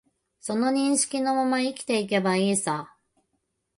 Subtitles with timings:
[0.39, 2.91] その認識のまま生きていけばいいさ